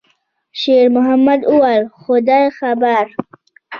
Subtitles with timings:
[0.59, 3.05] شېرمحمد وویل: «خدای خبر.»